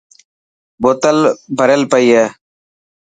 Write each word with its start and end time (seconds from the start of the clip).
بوتل 0.81 1.17
ڀريل 1.57 1.83
پئي 1.91 2.07
هي. 2.17 2.25